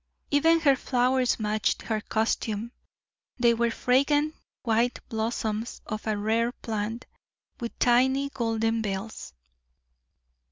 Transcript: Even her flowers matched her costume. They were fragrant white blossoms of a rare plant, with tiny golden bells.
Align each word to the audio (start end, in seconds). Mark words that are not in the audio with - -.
Even 0.31 0.61
her 0.61 0.75
flowers 0.75 1.39
matched 1.39 1.83
her 1.83 2.01
costume. 2.01 2.71
They 3.37 3.53
were 3.53 3.69
fragrant 3.69 4.33
white 4.63 4.97
blossoms 5.09 5.79
of 5.85 6.07
a 6.07 6.17
rare 6.17 6.51
plant, 6.53 7.05
with 7.59 7.77
tiny 7.77 8.31
golden 8.31 8.81
bells. 8.81 9.31